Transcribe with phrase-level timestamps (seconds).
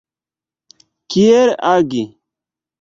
[1.09, 2.03] Kiel agi?